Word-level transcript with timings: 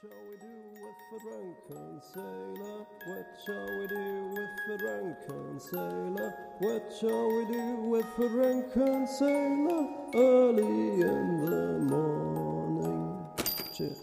shall 0.00 0.10
we 0.28 0.36
do 0.36 0.54
with 0.84 0.98
the 1.10 1.18
drunken 1.26 2.00
sailor? 2.12 2.78
What 3.06 3.26
shall 3.44 3.66
we 3.78 3.86
do 3.86 4.06
with 4.34 4.52
the 4.68 4.76
drunken 4.78 5.60
sailor? 5.60 6.34
What 6.58 6.82
shall 6.98 7.28
we 7.28 7.44
do 7.52 7.66
with 7.90 8.06
the 8.16 8.28
drunken 8.28 9.06
sailor? 9.06 9.88
Early 10.14 11.02
in 11.02 11.44
the 11.44 11.78
morning. 11.94 13.26
Cheers. 13.74 13.98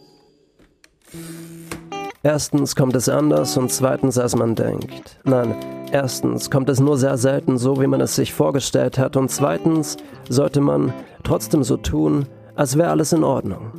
Erstens 2.23 2.75
kommt 2.75 2.95
es 2.95 3.07
anders 3.07 3.55
und 3.57 3.71
zweitens, 3.71 4.17
als 4.17 4.35
man 4.35 4.55
denkt. 4.55 5.19
Nein, 5.25 5.55
erstens 5.91 6.49
kommt 6.49 6.69
es 6.69 6.79
nur 6.79 6.97
sehr 6.97 7.17
selten 7.17 7.57
so, 7.57 7.79
wie 7.79 7.87
man 7.87 8.01
es 8.01 8.15
sich 8.15 8.33
vorgestellt 8.33 8.97
hat 8.97 9.15
und 9.15 9.29
zweitens 9.29 9.97
sollte 10.29 10.59
man 10.59 10.93
trotzdem 11.23 11.63
so 11.63 11.77
tun, 11.77 12.25
als 12.55 12.77
wäre 12.77 12.89
alles 12.89 13.13
in 13.13 13.23
Ordnung. 13.23 13.71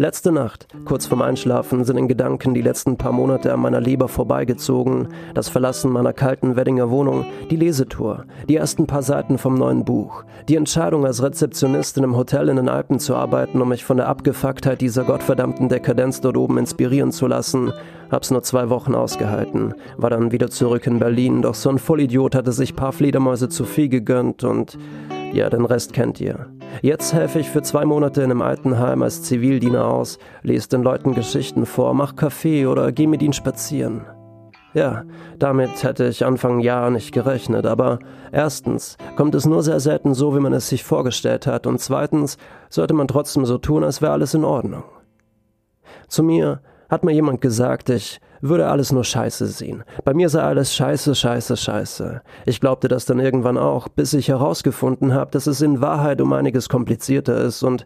Letzte 0.00 0.30
Nacht, 0.30 0.68
kurz 0.84 1.06
vorm 1.06 1.22
Einschlafen, 1.22 1.84
sind 1.84 1.96
in 1.96 2.06
Gedanken 2.06 2.54
die 2.54 2.62
letzten 2.62 2.96
paar 2.96 3.10
Monate 3.10 3.52
an 3.52 3.58
meiner 3.58 3.80
Leber 3.80 4.06
vorbeigezogen, 4.06 5.08
das 5.34 5.48
Verlassen 5.48 5.90
meiner 5.90 6.12
kalten 6.12 6.54
Weddinger 6.54 6.88
Wohnung, 6.88 7.26
die 7.50 7.56
Lesetour, 7.56 8.24
die 8.48 8.54
ersten 8.54 8.86
paar 8.86 9.02
Seiten 9.02 9.38
vom 9.38 9.54
neuen 9.54 9.84
Buch, 9.84 10.22
die 10.48 10.54
Entscheidung 10.54 11.04
als 11.04 11.20
Rezeptionistin 11.20 12.04
im 12.04 12.14
Hotel 12.14 12.48
in 12.48 12.54
den 12.54 12.68
Alpen 12.68 13.00
zu 13.00 13.16
arbeiten, 13.16 13.60
um 13.60 13.70
mich 13.70 13.84
von 13.84 13.96
der 13.96 14.06
Abgefucktheit 14.06 14.80
dieser 14.80 15.02
gottverdammten 15.02 15.68
Dekadenz 15.68 16.20
dort 16.20 16.36
oben 16.36 16.58
inspirieren 16.58 17.10
zu 17.10 17.26
lassen, 17.26 17.72
hab's 18.08 18.30
nur 18.30 18.44
zwei 18.44 18.70
Wochen 18.70 18.94
ausgehalten, 18.94 19.74
war 19.96 20.10
dann 20.10 20.30
wieder 20.30 20.48
zurück 20.48 20.86
in 20.86 21.00
Berlin, 21.00 21.42
doch 21.42 21.56
so 21.56 21.70
ein 21.70 21.78
Vollidiot 21.80 22.36
hatte 22.36 22.52
sich 22.52 22.76
paar 22.76 22.92
Fledermäuse 22.92 23.48
zu 23.48 23.64
viel 23.64 23.88
gegönnt 23.88 24.44
und 24.44 24.78
ja, 25.32 25.50
den 25.50 25.64
Rest 25.64 25.92
kennt 25.92 26.20
ihr. 26.20 26.46
Jetzt 26.82 27.12
helfe 27.12 27.40
ich 27.40 27.48
für 27.48 27.62
zwei 27.62 27.84
Monate 27.84 28.22
in 28.22 28.30
einem 28.30 28.42
Altenheim 28.42 29.02
als 29.02 29.22
Zivildiener 29.22 29.86
aus, 29.86 30.18
lese 30.42 30.68
den 30.68 30.82
Leuten 30.82 31.14
Geschichten 31.14 31.66
vor, 31.66 31.94
mach 31.94 32.16
Kaffee 32.16 32.66
oder 32.66 32.92
geh 32.92 33.06
mit 33.06 33.22
ihnen 33.22 33.32
spazieren. 33.32 34.04
Ja, 34.74 35.04
damit 35.38 35.82
hätte 35.82 36.06
ich 36.06 36.26
Anfang 36.26 36.60
Jahr 36.60 36.90
nicht 36.90 37.12
gerechnet, 37.12 37.66
aber 37.66 37.98
erstens 38.32 38.96
kommt 39.16 39.34
es 39.34 39.46
nur 39.46 39.62
sehr 39.62 39.80
selten 39.80 40.14
so, 40.14 40.36
wie 40.36 40.40
man 40.40 40.52
es 40.52 40.68
sich 40.68 40.84
vorgestellt 40.84 41.46
hat, 41.46 41.66
und 41.66 41.80
zweitens 41.80 42.36
sollte 42.68 42.94
man 42.94 43.08
trotzdem 43.08 43.46
so 43.46 43.58
tun, 43.58 43.82
als 43.82 44.02
wäre 44.02 44.12
alles 44.12 44.34
in 44.34 44.44
Ordnung. 44.44 44.84
Zu 46.06 46.22
mir 46.22 46.60
hat 46.88 47.04
mir 47.04 47.12
jemand 47.12 47.40
gesagt, 47.40 47.90
ich 47.90 48.20
würde 48.40 48.68
alles 48.68 48.92
nur 48.92 49.04
scheiße 49.04 49.46
sehen. 49.46 49.84
Bei 50.04 50.14
mir 50.14 50.28
sei 50.28 50.42
alles 50.42 50.74
scheiße, 50.74 51.14
scheiße, 51.14 51.56
scheiße. 51.56 52.22
Ich 52.46 52.60
glaubte 52.60 52.88
das 52.88 53.04
dann 53.04 53.18
irgendwann 53.18 53.58
auch, 53.58 53.88
bis 53.88 54.14
ich 54.14 54.28
herausgefunden 54.28 55.12
habe, 55.12 55.30
dass 55.30 55.46
es 55.46 55.60
in 55.60 55.80
Wahrheit 55.80 56.20
um 56.20 56.32
einiges 56.32 56.68
komplizierter 56.68 57.36
ist 57.38 57.62
und 57.62 57.84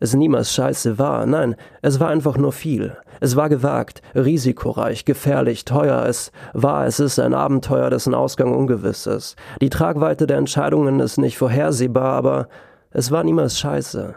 es 0.00 0.14
niemals 0.14 0.52
scheiße 0.52 0.98
war. 0.98 1.24
Nein, 1.24 1.56
es 1.80 2.00
war 2.00 2.08
einfach 2.08 2.36
nur 2.36 2.52
viel. 2.52 2.96
Es 3.20 3.36
war 3.36 3.48
gewagt, 3.48 4.02
risikoreich, 4.14 5.04
gefährlich, 5.04 5.64
teuer. 5.64 6.04
Es 6.06 6.30
war, 6.52 6.86
es 6.86 7.00
ist 7.00 7.18
ein 7.18 7.32
Abenteuer, 7.32 7.88
dessen 7.90 8.14
Ausgang 8.14 8.54
ungewiss 8.54 9.06
ist. 9.06 9.36
Die 9.62 9.70
Tragweite 9.70 10.26
der 10.26 10.36
Entscheidungen 10.36 11.00
ist 11.00 11.16
nicht 11.16 11.38
vorhersehbar, 11.38 12.12
aber 12.12 12.48
es 12.90 13.10
war 13.10 13.24
niemals 13.24 13.58
scheiße. 13.58 14.14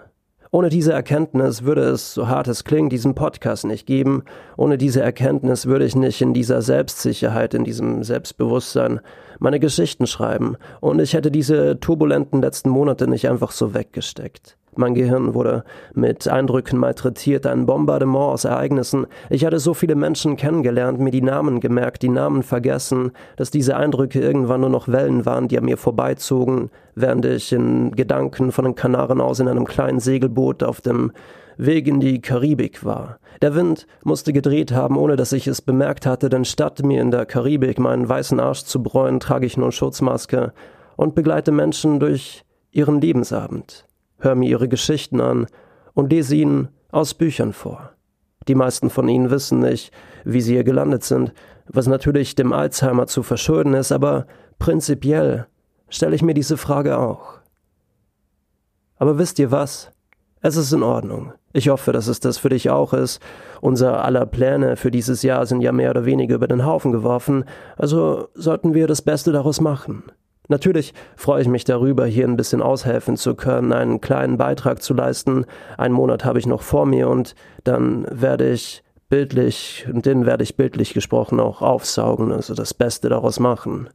Ohne 0.51 0.69
diese 0.69 0.93
Erkenntnis 0.93 1.63
würde 1.63 1.81
es, 1.81 2.13
so 2.13 2.27
hart 2.27 2.47
es 2.47 2.63
klingt, 2.63 2.91
diesen 2.91 3.15
Podcast 3.15 3.65
nicht 3.65 3.85
geben. 3.85 4.23
Ohne 4.55 4.77
diese 4.77 5.01
Erkenntnis 5.01 5.65
würde 5.65 5.85
ich 5.85 5.95
nicht 5.95 6.21
in 6.21 6.33
dieser 6.33 6.61
Selbstsicherheit, 6.61 7.53
in 7.53 7.63
diesem 7.63 8.03
Selbstbewusstsein 8.03 9.01
meine 9.39 9.59
Geschichten 9.59 10.07
schreiben. 10.07 10.55
Und 10.79 10.99
ich 10.99 11.13
hätte 11.13 11.31
diese 11.31 11.79
turbulenten 11.79 12.41
letzten 12.41 12.69
Monate 12.69 13.07
nicht 13.07 13.29
einfach 13.29 13.51
so 13.51 13.73
weggesteckt. 13.73 14.57
Mein 14.77 14.93
Gehirn 14.93 15.33
wurde 15.33 15.63
mit 15.93 16.27
Eindrücken 16.27 16.77
malträtiert, 16.77 17.47
ein 17.47 17.65
Bombardement 17.65 18.33
aus 18.33 18.45
Ereignissen. 18.45 19.07
Ich 19.29 19.43
hatte 19.43 19.59
so 19.59 19.73
viele 19.73 19.95
Menschen 19.95 20.37
kennengelernt, 20.37 20.99
mir 20.99 21.09
die 21.09 21.21
Namen 21.21 21.59
gemerkt, 21.59 22.03
die 22.03 22.09
Namen 22.09 22.43
vergessen, 22.43 23.11
dass 23.37 23.49
diese 23.49 23.75
Eindrücke 23.75 24.19
irgendwann 24.19 24.61
nur 24.61 24.69
noch 24.69 24.87
Wellen 24.87 25.25
waren, 25.25 25.47
die 25.47 25.57
an 25.57 25.65
mir 25.65 25.77
vorbeizogen, 25.77 26.69
während 26.93 27.25
ich 27.25 27.51
in 27.51 27.91
Gedanken 27.91 28.51
von 28.51 28.65
den 28.65 28.75
Kanaren 28.75 29.19
aus 29.19 29.39
in 29.39 29.47
einem 29.47 29.65
kleinen 29.65 29.99
Segelboot 29.99 30.61
auf 30.61 30.79
dem 30.79 31.11
Weg 31.57 31.87
in 31.87 31.99
die 31.99 32.21
Karibik 32.21 32.85
war. 32.85 33.17
Der 33.41 33.55
Wind 33.55 33.87
musste 34.03 34.31
gedreht 34.31 34.71
haben, 34.71 34.95
ohne 34.95 35.15
dass 35.15 35.31
ich 35.31 35.47
es 35.47 35.61
bemerkt 35.61 36.05
hatte, 36.05 36.29
denn 36.29 36.45
statt 36.45 36.83
mir 36.83 37.01
in 37.01 37.09
der 37.09 37.25
Karibik 37.25 37.79
meinen 37.79 38.07
weißen 38.07 38.39
Arsch 38.39 38.63
zu 38.63 38.83
bräuen, 38.83 39.19
trage 39.19 39.47
ich 39.47 39.57
nun 39.57 39.71
Schutzmaske 39.71 40.53
und 40.95 41.15
begleite 41.15 41.51
Menschen 41.51 41.99
durch 41.99 42.43
ihren 42.71 43.01
Lebensabend 43.01 43.86
hör 44.19 44.35
mir 44.35 44.49
ihre 44.49 44.67
Geschichten 44.67 45.21
an 45.21 45.47
und 45.93 46.11
lese 46.11 46.35
ihnen 46.35 46.69
aus 46.91 47.13
Büchern 47.13 47.53
vor. 47.53 47.91
Die 48.47 48.55
meisten 48.55 48.89
von 48.89 49.09
ihnen 49.09 49.29
wissen 49.29 49.59
nicht, 49.59 49.91
wie 50.23 50.41
sie 50.41 50.53
hier 50.53 50.63
gelandet 50.63 51.03
sind, 51.03 51.33
was 51.67 51.87
natürlich 51.87 52.35
dem 52.35 52.53
Alzheimer 52.53 53.07
zu 53.07 53.23
verschulden 53.23 53.73
ist, 53.73 53.91
aber 53.91 54.25
prinzipiell 54.57 55.47
stelle 55.89 56.15
ich 56.15 56.21
mir 56.21 56.33
diese 56.33 56.57
Frage 56.57 56.97
auch. 56.97 57.39
Aber 58.97 59.17
wisst 59.17 59.39
ihr 59.39 59.51
was? 59.51 59.91
Es 60.41 60.55
ist 60.55 60.71
in 60.71 60.83
Ordnung. 60.83 61.33
Ich 61.51 61.69
hoffe, 61.69 61.91
dass 61.91 62.07
es 62.07 62.19
das 62.19 62.37
für 62.37 62.49
dich 62.49 62.69
auch 62.69 62.93
ist. 62.93 63.21
Unser 63.61 64.05
aller 64.05 64.25
Pläne 64.25 64.75
für 64.75 64.91
dieses 64.91 65.23
Jahr 65.23 65.45
sind 65.45 65.61
ja 65.61 65.71
mehr 65.71 65.89
oder 65.89 66.05
weniger 66.05 66.35
über 66.35 66.47
den 66.47 66.65
Haufen 66.65 66.91
geworfen, 66.91 67.45
also 67.75 68.29
sollten 68.33 68.73
wir 68.73 68.87
das 68.87 69.01
Beste 69.01 69.31
daraus 69.31 69.59
machen. 69.59 70.03
Natürlich 70.47 70.93
freue 71.15 71.41
ich 71.41 71.47
mich 71.47 71.65
darüber, 71.65 72.05
hier 72.05 72.25
ein 72.25 72.37
bisschen 72.37 72.61
aushelfen 72.61 73.17
zu 73.17 73.35
können, 73.35 73.73
einen 73.73 73.99
kleinen 73.99 74.37
Beitrag 74.37 74.81
zu 74.81 74.93
leisten. 74.93 75.45
Einen 75.77 75.93
Monat 75.93 76.23
habe 76.23 76.39
ich 76.39 76.45
noch 76.45 76.61
vor 76.61 76.85
mir 76.85 77.09
und 77.09 77.35
dann 77.63 78.07
werde 78.09 78.49
ich 78.49 78.83
bildlich, 79.09 79.87
und 79.91 80.05
den 80.05 80.25
werde 80.25 80.43
ich 80.43 80.55
bildlich 80.55 80.93
gesprochen 80.93 81.39
auch 81.39 81.61
aufsaugen, 81.61 82.31
also 82.31 82.53
das 82.53 82.73
Beste 82.73 83.09
daraus 83.09 83.39
machen. 83.39 83.89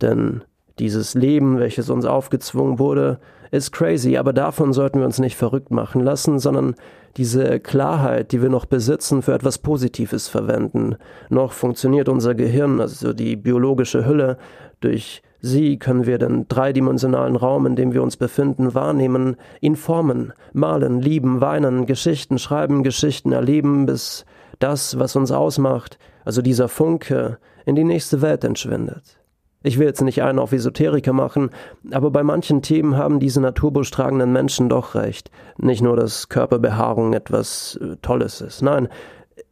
Denn 0.00 0.42
dieses 0.80 1.14
Leben, 1.14 1.58
welches 1.58 1.90
uns 1.90 2.04
aufgezwungen 2.04 2.78
wurde, 2.78 3.20
ist 3.50 3.72
crazy, 3.72 4.16
aber 4.16 4.32
davon 4.32 4.72
sollten 4.72 4.98
wir 4.98 5.06
uns 5.06 5.18
nicht 5.18 5.36
verrückt 5.36 5.70
machen 5.70 6.02
lassen, 6.02 6.38
sondern 6.38 6.74
diese 7.16 7.60
Klarheit, 7.60 8.32
die 8.32 8.42
wir 8.42 8.48
noch 8.48 8.64
besitzen, 8.64 9.22
für 9.22 9.34
etwas 9.34 9.58
Positives 9.58 10.28
verwenden. 10.28 10.96
Noch 11.28 11.52
funktioniert 11.52 12.08
unser 12.08 12.34
Gehirn, 12.34 12.80
also 12.80 13.12
die 13.12 13.36
biologische 13.36 14.06
Hülle, 14.06 14.38
durch 14.80 15.22
Sie 15.42 15.78
können 15.78 16.04
wir 16.04 16.18
den 16.18 16.48
dreidimensionalen 16.48 17.34
Raum, 17.34 17.66
in 17.66 17.74
dem 17.74 17.94
wir 17.94 18.02
uns 18.02 18.18
befinden, 18.18 18.74
wahrnehmen, 18.74 19.36
ihn 19.62 19.74
formen, 19.74 20.34
malen, 20.52 21.00
lieben, 21.00 21.40
weinen, 21.40 21.86
Geschichten 21.86 22.38
schreiben, 22.38 22.82
Geschichten 22.82 23.32
erleben, 23.32 23.86
bis 23.86 24.26
das, 24.58 24.98
was 24.98 25.16
uns 25.16 25.32
ausmacht, 25.32 25.98
also 26.26 26.42
dieser 26.42 26.68
Funke, 26.68 27.38
in 27.64 27.74
die 27.74 27.84
nächste 27.84 28.20
Welt 28.20 28.44
entschwindet. 28.44 29.18
Ich 29.62 29.78
will 29.78 29.86
jetzt 29.86 30.00
nicht 30.00 30.22
einen 30.22 30.38
auf 30.38 30.52
Esoteriker 30.52 31.12
machen, 31.12 31.50
aber 31.90 32.10
bei 32.10 32.22
manchen 32.22 32.62
Themen 32.62 32.96
haben 32.96 33.20
diese 33.20 33.40
naturbuchstragenden 33.42 34.32
Menschen 34.32 34.70
doch 34.70 34.94
recht. 34.94 35.30
Nicht 35.58 35.82
nur, 35.82 35.96
dass 35.96 36.30
Körperbehaarung 36.30 37.12
etwas 37.12 37.78
äh, 37.82 37.96
Tolles 38.00 38.40
ist. 38.40 38.62
Nein, 38.62 38.88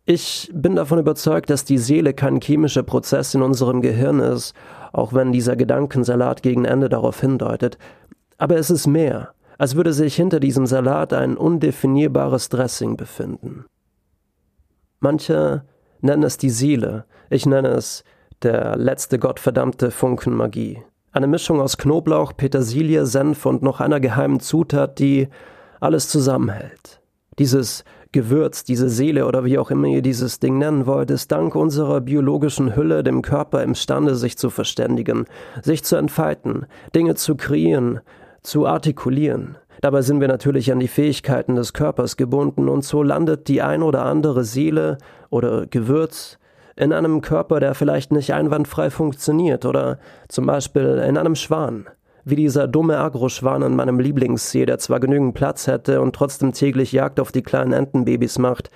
ich 0.06 0.50
bin 0.54 0.76
davon 0.76 0.98
überzeugt, 0.98 1.50
dass 1.50 1.66
die 1.66 1.76
Seele 1.76 2.14
kein 2.14 2.40
chemischer 2.40 2.82
Prozess 2.82 3.34
in 3.34 3.42
unserem 3.42 3.82
Gehirn 3.82 4.20
ist, 4.20 4.54
auch 4.92 5.12
wenn 5.12 5.32
dieser 5.32 5.54
Gedankensalat 5.54 6.42
gegen 6.42 6.64
Ende 6.64 6.88
darauf 6.88 7.20
hindeutet. 7.20 7.76
Aber 8.38 8.56
es 8.56 8.70
ist 8.70 8.86
mehr, 8.86 9.34
als 9.58 9.76
würde 9.76 9.92
sich 9.92 10.16
hinter 10.16 10.40
diesem 10.40 10.64
Salat 10.64 11.12
ein 11.12 11.36
undefinierbares 11.36 12.48
Dressing 12.48 12.96
befinden. 12.96 13.66
Manche 15.00 15.64
nennen 16.00 16.22
es 16.22 16.38
die 16.38 16.50
Seele, 16.50 17.04
ich 17.28 17.44
nenne 17.44 17.68
es 17.68 18.04
der 18.42 18.76
letzte 18.76 19.18
gottverdammte 19.18 19.90
Funken 19.90 20.34
Magie. 20.34 20.82
Eine 21.12 21.26
Mischung 21.26 21.60
aus 21.60 21.78
Knoblauch, 21.78 22.36
Petersilie, 22.36 23.06
Senf 23.06 23.46
und 23.46 23.62
noch 23.62 23.80
einer 23.80 24.00
geheimen 24.00 24.40
Zutat, 24.40 24.98
die 24.98 25.28
alles 25.80 26.08
zusammenhält. 26.08 27.00
Dieses 27.38 27.84
Gewürz, 28.12 28.64
diese 28.64 28.88
Seele 28.88 29.26
oder 29.26 29.44
wie 29.44 29.58
auch 29.58 29.70
immer 29.70 29.86
ihr 29.88 30.02
dieses 30.02 30.40
Ding 30.40 30.58
nennen 30.58 30.86
wollt, 30.86 31.10
ist 31.10 31.30
dank 31.30 31.54
unserer 31.54 32.00
biologischen 32.00 32.74
Hülle 32.74 33.02
dem 33.02 33.22
Körper 33.22 33.62
imstande, 33.62 34.14
sich 34.14 34.38
zu 34.38 34.50
verständigen, 34.50 35.26
sich 35.62 35.84
zu 35.84 35.96
entfalten, 35.96 36.66
Dinge 36.94 37.14
zu 37.16 37.36
kreieren, 37.36 38.00
zu 38.42 38.66
artikulieren. 38.66 39.56
Dabei 39.80 40.02
sind 40.02 40.20
wir 40.20 40.28
natürlich 40.28 40.72
an 40.72 40.80
die 40.80 40.88
Fähigkeiten 40.88 41.54
des 41.54 41.72
Körpers 41.72 42.16
gebunden 42.16 42.68
und 42.68 42.82
so 42.82 43.02
landet 43.02 43.46
die 43.48 43.62
ein 43.62 43.82
oder 43.82 44.04
andere 44.04 44.42
Seele 44.44 44.98
oder 45.30 45.66
Gewürz 45.66 46.38
in 46.78 46.92
einem 46.92 47.20
Körper, 47.20 47.60
der 47.60 47.74
vielleicht 47.74 48.12
nicht 48.12 48.32
einwandfrei 48.32 48.90
funktioniert 48.90 49.64
oder 49.64 49.98
zum 50.28 50.46
Beispiel 50.46 51.02
in 51.06 51.16
einem 51.16 51.34
Schwan 51.34 51.86
wie 52.24 52.36
dieser 52.36 52.68
dumme 52.68 52.98
Agroschwan 52.98 53.62
an 53.62 53.74
meinem 53.74 53.98
Lieblingssee, 53.98 54.66
der 54.66 54.78
zwar 54.78 55.00
genügend 55.00 55.34
Platz 55.34 55.66
hätte 55.66 56.02
und 56.02 56.14
trotzdem 56.14 56.52
täglich 56.52 56.92
Jagd 56.92 57.20
auf 57.20 57.32
die 57.32 57.42
kleinen 57.42 57.72
Entenbabys 57.72 58.38
macht. 58.38 58.70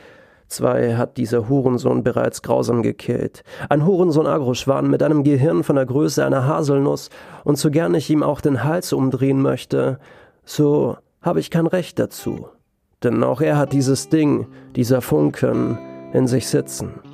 Zwei 0.49 0.97
hat 0.97 1.19
dieser 1.19 1.51
Hurensohn 1.51 2.03
bereits 2.03 2.41
grausam 2.41 2.83
gekillt. 2.83 3.43
Ein 3.69 3.85
Hurensohn-Agroschwan 3.85 4.89
mit 4.89 5.03
einem 5.03 5.23
Gehirn 5.23 5.65
von 5.65 5.77
der 5.77 5.85
Größe 5.87 6.25
einer 6.25 6.47
Haselnuss 6.47 7.11
und 7.45 7.59
so 7.59 7.71
gern 7.71 7.95
ich 7.95 8.09
ihm 8.09 8.23
auch 8.23 8.41
den 8.41 8.65
Hals 8.65 8.93
umdrehen 8.95 9.43
möchte, 9.43 9.99
so 10.45 10.97
habe 11.21 11.41
ich 11.41 11.51
kein 11.51 11.67
Recht 11.67 11.99
dazu. 11.99 12.47
Denn 13.03 13.23
auch 13.23 13.43
er 13.43 13.59
hat 13.59 13.73
dieses 13.73 14.09
Ding, 14.09 14.47
dieser 14.77 15.03
Funken, 15.03 15.79
in 16.13 16.27
sich 16.27 16.49
sitzen. 16.49 17.12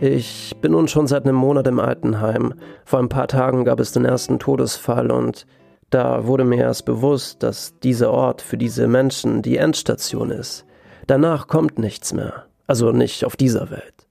Ich 0.00 0.54
bin 0.60 0.72
nun 0.72 0.88
schon 0.88 1.06
seit 1.06 1.24
einem 1.24 1.36
Monat 1.36 1.66
im 1.66 1.80
Altenheim. 1.80 2.52
Vor 2.84 2.98
ein 2.98 3.08
paar 3.08 3.28
Tagen 3.28 3.64
gab 3.64 3.80
es 3.80 3.92
den 3.92 4.04
ersten 4.04 4.38
Todesfall 4.38 5.10
und 5.10 5.46
da 5.88 6.26
wurde 6.26 6.44
mir 6.44 6.58
erst 6.58 6.84
bewusst, 6.84 7.42
dass 7.42 7.78
dieser 7.78 8.10
Ort 8.10 8.42
für 8.42 8.58
diese 8.58 8.88
Menschen 8.88 9.40
die 9.40 9.56
Endstation 9.56 10.30
ist. 10.30 10.66
Danach 11.06 11.48
kommt 11.48 11.78
nichts 11.78 12.12
mehr. 12.12 12.44
Also 12.66 12.92
nicht 12.92 13.24
auf 13.24 13.36
dieser 13.36 13.70
Welt. 13.70 14.06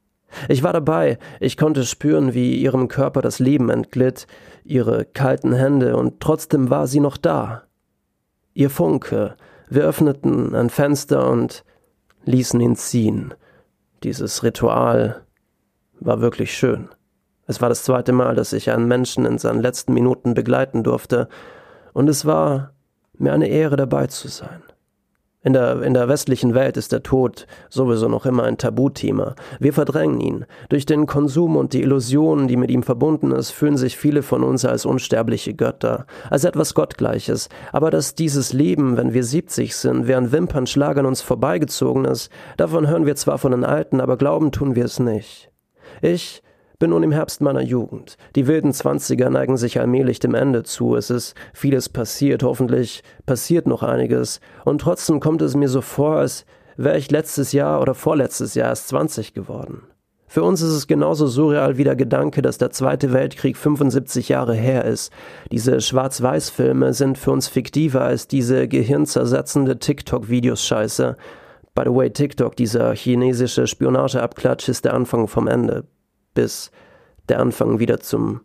Ich 0.49 0.63
war 0.63 0.73
dabei, 0.73 1.19
ich 1.39 1.55
konnte 1.55 1.83
spüren, 1.83 2.33
wie 2.33 2.55
ihrem 2.55 2.87
Körper 2.87 3.21
das 3.21 3.39
Leben 3.39 3.69
entglitt, 3.69 4.25
ihre 4.63 5.05
kalten 5.05 5.53
Hände, 5.53 5.95
und 5.97 6.19
trotzdem 6.19 6.69
war 6.69 6.87
sie 6.87 6.99
noch 6.99 7.17
da. 7.17 7.63
Ihr 8.53 8.69
Funke, 8.69 9.35
wir 9.69 9.83
öffneten 9.83 10.55
ein 10.55 10.69
Fenster 10.69 11.29
und 11.29 11.63
ließen 12.23 12.59
ihn 12.59 12.75
ziehen. 12.75 13.33
Dieses 14.03 14.43
Ritual 14.43 15.24
war 15.99 16.21
wirklich 16.21 16.55
schön. 16.55 16.89
Es 17.47 17.61
war 17.61 17.69
das 17.69 17.83
zweite 17.83 18.11
Mal, 18.11 18.35
dass 18.35 18.53
ich 18.53 18.71
einen 18.71 18.87
Menschen 18.87 19.25
in 19.25 19.37
seinen 19.37 19.61
letzten 19.61 19.93
Minuten 19.93 20.33
begleiten 20.33 20.83
durfte, 20.83 21.27
und 21.93 22.09
es 22.09 22.25
war 22.25 22.73
mir 23.17 23.31
eine 23.31 23.47
Ehre 23.47 23.77
dabei 23.77 24.07
zu 24.07 24.27
sein. 24.27 24.61
In 25.45 25.53
der, 25.53 25.83
in 25.83 25.93
der 25.93 26.09
westlichen 26.09 26.55
Welt 26.55 26.75
ist 26.75 26.91
der 26.91 27.03
Tod 27.03 27.45
sowieso 27.69 28.09
noch 28.09 28.25
immer 28.25 28.43
ein 28.43 28.57
Tabuthema. 28.57 29.35
Wir 29.59 29.73
verdrängen 29.73 30.19
ihn. 30.19 30.45
Durch 30.69 30.87
den 30.87 31.05
Konsum 31.05 31.55
und 31.55 31.73
die 31.73 31.83
Illusionen, 31.83 32.47
die 32.47 32.57
mit 32.57 32.71
ihm 32.71 32.81
verbunden 32.81 33.31
ist, 33.31 33.51
fühlen 33.51 33.77
sich 33.77 33.95
viele 33.95 34.23
von 34.23 34.43
uns 34.43 34.65
als 34.65 34.87
unsterbliche 34.87 35.53
Götter, 35.53 36.07
als 36.31 36.45
etwas 36.45 36.73
Gottgleiches. 36.73 37.49
Aber 37.71 37.91
dass 37.91 38.15
dieses 38.15 38.53
Leben, 38.53 38.97
wenn 38.97 39.13
wir 39.13 39.23
70 39.23 39.75
sind, 39.75 40.07
während 40.07 40.31
Wimpernschlag 40.31 40.97
an 40.97 41.05
uns 41.05 41.21
vorbeigezogen 41.21 42.05
ist, 42.05 42.31
davon 42.57 42.87
hören 42.87 43.05
wir 43.05 43.15
zwar 43.15 43.37
von 43.37 43.51
den 43.51 43.63
Alten, 43.63 44.01
aber 44.01 44.17
glauben 44.17 44.51
tun 44.51 44.75
wir 44.75 44.85
es 44.85 44.99
nicht. 44.99 45.51
Ich 46.01 46.41
bin 46.79 46.89
nun 46.89 47.03
im 47.03 47.11
Herbst 47.11 47.41
meiner 47.41 47.61
Jugend. 47.61 48.17
Die 48.35 48.47
wilden 48.47 48.73
Zwanziger 48.73 49.29
neigen 49.29 49.57
sich 49.57 49.79
allmählich 49.79 50.19
dem 50.19 50.35
Ende 50.35 50.63
zu. 50.63 50.95
Es 50.95 51.09
ist 51.09 51.35
vieles 51.53 51.89
passiert, 51.89 52.43
hoffentlich 52.43 53.03
passiert 53.25 53.67
noch 53.67 53.83
einiges. 53.83 54.39
Und 54.65 54.81
trotzdem 54.81 55.19
kommt 55.19 55.41
es 55.41 55.55
mir 55.55 55.69
so 55.69 55.81
vor, 55.81 56.17
als 56.17 56.45
wäre 56.77 56.97
ich 56.97 57.11
letztes 57.11 57.53
Jahr 57.53 57.81
oder 57.81 57.93
vorletztes 57.93 58.55
Jahr 58.55 58.69
erst 58.69 58.89
20 58.89 59.33
geworden. 59.33 59.83
Für 60.27 60.43
uns 60.43 60.61
ist 60.61 60.73
es 60.73 60.87
genauso 60.87 61.27
surreal 61.27 61.77
wie 61.77 61.85
der 61.85 61.95
Gedanke, 61.95 62.41
dass 62.41 62.57
der 62.57 62.71
Zweite 62.71 63.13
Weltkrieg 63.13 63.55
75 63.55 64.27
Jahre 64.27 64.53
her 64.53 64.83
ist. 64.83 65.13
Diese 65.51 65.79
Schwarz-Weiß-Filme 65.79 66.93
sind 66.93 67.17
für 67.17 67.31
uns 67.31 67.47
fiktiver 67.47 68.01
als 68.01 68.27
diese 68.27 68.67
gehirnzersetzende 68.67 69.79
TikTok-Videos-Scheiße. 69.79 71.15
By 71.75 71.83
the 71.83 71.93
way, 71.93 72.09
TikTok, 72.09 72.55
dieser 72.55 72.95
chinesische 72.95 73.67
Spionageabklatsch, 73.67 74.69
ist 74.69 74.85
der 74.85 74.93
Anfang 74.93 75.27
vom 75.27 75.47
Ende 75.47 75.83
bis 76.33 76.71
der 77.29 77.39
Anfang 77.39 77.79
wieder 77.79 77.99
zum 77.99 78.41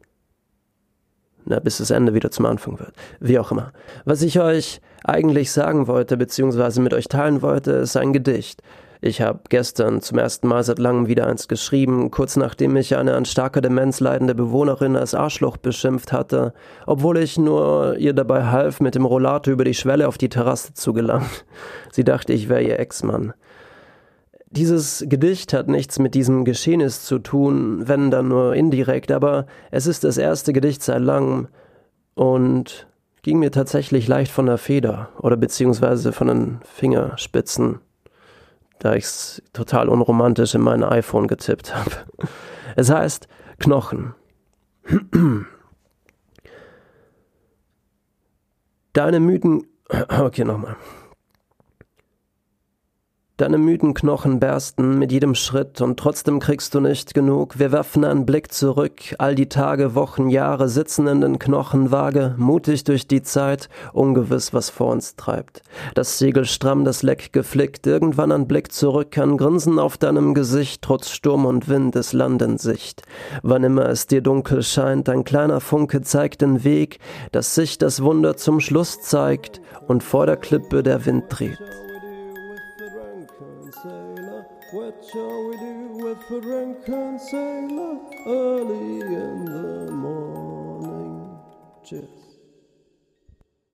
na, 1.47 1.59
bis 1.59 1.79
das 1.79 1.91
Ende 1.91 2.13
wieder 2.13 2.31
zum 2.31 2.47
Anfang 2.47 2.79
wird. 2.79 2.93
Wie 3.19 3.39
auch 3.39 3.51
immer. 3.51 3.73
Was 4.05 4.23
ich 4.23 4.39
euch 4.41 4.81
eigentlich 5.05 5.51
sagen 5.51 5.87
wollte, 5.87 6.17
beziehungsweise 6.17 6.81
mit 6.81 6.93
euch 6.93 7.09
teilen 7.09 7.41
wollte, 7.41 7.73
ist 7.73 7.97
ein 7.97 8.13
Gedicht. 8.13 8.63
Ich 9.03 9.23
habe 9.23 9.41
gestern 9.49 10.03
zum 10.03 10.19
ersten 10.19 10.47
Mal 10.47 10.63
seit 10.63 10.79
langem 10.79 11.07
wieder 11.07 11.27
eins 11.27 11.49
geschrieben, 11.49 12.11
kurz 12.11 12.37
nachdem 12.37 12.77
ich 12.77 12.97
eine 12.97 13.15
an 13.15 13.25
starker 13.25 13.63
Demenz 13.63 14.01
leidende 14.01 14.35
Bewohnerin 14.35 14.95
als 14.95 15.15
Arschloch 15.15 15.57
beschimpft 15.57 16.13
hatte, 16.13 16.53
obwohl 16.87 17.17
ich 17.17 17.39
nur 17.39 17.97
ihr 17.97 18.13
dabei 18.13 18.45
half, 18.45 18.81
mit 18.81 18.95
dem 18.95 19.07
Rollator 19.07 19.55
über 19.55 19.65
die 19.65 19.75
Schwelle 19.75 20.07
auf 20.07 20.19
die 20.19 20.29
Terrasse 20.29 20.75
zu 20.75 20.93
gelangen. 20.93 21.31
Sie 21.93 22.05
dachte, 22.05 22.35
ich 22.35 22.51
wäre 22.51 22.63
ihr 22.63 22.79
Ex-Mann. 22.79 23.33
Dieses 24.51 25.05
Gedicht 25.09 25.55
hat 25.55 25.69
nichts 25.69 25.99
mit 25.99 26.15
diesem 26.15 26.45
Geschehnis 26.45 27.05
zu 27.05 27.21
tun, 27.21 27.89
wenn 27.89 28.11
dann 28.11 28.29
nur 28.29 28.55
indirekt, 28.55 29.13
aber 29.13 29.47
es 29.71 29.87
ist 29.87 30.05
das 30.05 30.19
erste 30.19 30.53
Gedicht 30.53 30.83
seit 30.83 31.01
langem 31.01 31.49
und 32.15 32.87
ging 33.23 33.39
mir 33.39 33.51
tatsächlich 33.51 34.09
leicht 34.09 34.33
von 34.33 34.47
der 34.47 34.59
Feder 34.59 35.11
oder 35.21 35.37
beziehungsweise 35.37 36.13
von 36.13 36.27
den 36.27 36.61
Fingerspitzen, 36.65 37.79
da 38.81 38.95
ich's 38.95 39.41
total 39.53 39.89
unromantisch 39.89 40.55
in 40.57 40.63
mein 40.63 40.83
iPhone 40.83 41.29
getippt 41.29 41.75
habe. 41.75 41.93
Es 42.77 42.89
heißt 42.89 43.27
Knochen. 43.59 44.15
Deine 48.93 49.21
müden. 49.21 49.67
Okay, 50.09 50.45
nochmal. 50.45 50.77
Deine 53.41 53.57
müden 53.57 53.95
Knochen 53.95 54.39
bersten 54.39 54.99
mit 54.99 55.13
jedem 55.13 55.35
Schritt 55.35 55.81
und 55.81 55.99
trotzdem 55.99 56.41
kriegst 56.41 56.75
du 56.75 56.81
nicht 56.81 57.15
genug. 57.15 57.59
Wir 57.59 57.73
werfen 57.73 58.05
einen 58.05 58.27
Blick 58.27 58.53
zurück, 58.53 59.15
all 59.17 59.35
die 59.35 59.49
Tage, 59.49 59.95
Wochen, 59.95 60.29
Jahre 60.29 60.69
sitzen 60.69 61.07
in 61.07 61.23
den 61.23 61.39
Knochen 61.39 61.91
vage, 61.91 62.35
mutig 62.37 62.85
durch 62.85 63.09
die 63.09 63.23
Zeit, 63.23 63.71
ungewiss, 63.95 64.53
was 64.53 64.69
vor 64.69 64.93
uns 64.93 65.17
treibt. 65.17 65.63
Das 65.95 66.19
Segel 66.19 66.45
stramm, 66.45 66.85
das 66.85 67.03
Leck 67.03 67.33
geflickt, 67.33 67.87
irgendwann 67.87 68.31
ein 68.31 68.47
Blick 68.47 68.73
zurück, 68.73 69.17
ein 69.17 69.39
Grinsen 69.39 69.79
auf 69.79 69.97
deinem 69.97 70.35
Gesicht, 70.35 70.83
trotz 70.83 71.09
Sturm 71.09 71.47
und 71.47 71.67
Wind 71.67 71.97
ist 71.97 72.13
Land 72.13 72.43
in 72.43 72.59
Sicht. 72.59 73.05
Wann 73.43 73.65
immer 73.65 73.89
es 73.89 74.07
dir 74.07 74.21
dunkel 74.21 74.63
scheint, 74.63 75.09
ein 75.09 75.25
kleiner 75.25 75.63
Funke 75.63 76.03
zeigt 76.03 76.43
den 76.43 76.63
Weg, 76.63 76.99
dass 77.33 77.55
sich 77.55 77.79
das 77.79 78.03
Wunder 78.03 78.37
zum 78.37 78.61
Schluss 78.61 79.01
zeigt 79.01 79.63
und 79.89 80.03
vor 80.03 80.27
der 80.27 80.37
Klippe 80.37 80.83
der 80.83 81.07
Wind 81.07 81.25
dreht. 81.31 81.59
We 86.11 86.17
do 86.17 86.21
with 86.21 86.29
the 86.29 86.41
drunken 86.41 87.19
sailor 87.19 87.99
early 88.27 89.01
in 89.01 89.45
the 89.45 89.93
morning? 89.93 91.39
Cheers. 91.85 92.20